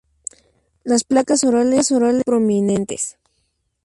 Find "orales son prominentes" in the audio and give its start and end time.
1.43-3.19